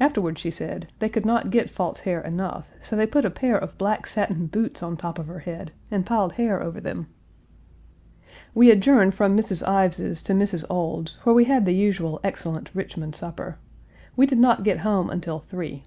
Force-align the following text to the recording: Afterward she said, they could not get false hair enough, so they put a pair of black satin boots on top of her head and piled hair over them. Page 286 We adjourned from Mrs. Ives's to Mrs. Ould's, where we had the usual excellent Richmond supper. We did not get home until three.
Afterward 0.00 0.38
she 0.38 0.50
said, 0.50 0.90
they 0.98 1.10
could 1.10 1.26
not 1.26 1.50
get 1.50 1.68
false 1.68 2.00
hair 2.00 2.22
enough, 2.22 2.70
so 2.80 2.96
they 2.96 3.06
put 3.06 3.26
a 3.26 3.30
pair 3.30 3.58
of 3.58 3.76
black 3.76 4.06
satin 4.06 4.46
boots 4.46 4.82
on 4.82 4.96
top 4.96 5.18
of 5.18 5.26
her 5.26 5.40
head 5.40 5.72
and 5.90 6.06
piled 6.06 6.32
hair 6.40 6.62
over 6.62 6.80
them. 6.80 7.00
Page 7.00 8.28
286 8.54 8.56
We 8.56 8.70
adjourned 8.70 9.14
from 9.14 9.36
Mrs. 9.36 9.68
Ives's 9.68 10.22
to 10.22 10.32
Mrs. 10.32 10.64
Ould's, 10.70 11.18
where 11.24 11.34
we 11.34 11.44
had 11.44 11.66
the 11.66 11.74
usual 11.74 12.18
excellent 12.24 12.74
Richmond 12.74 13.14
supper. 13.14 13.58
We 14.16 14.24
did 14.24 14.38
not 14.38 14.64
get 14.64 14.78
home 14.78 15.10
until 15.10 15.40
three. 15.40 15.82